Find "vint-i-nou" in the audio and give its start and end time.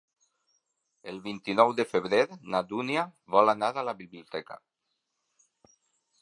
1.25-1.73